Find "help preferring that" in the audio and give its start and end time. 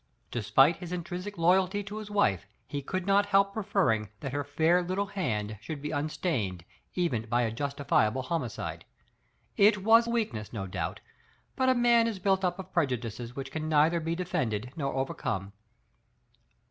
3.27-4.31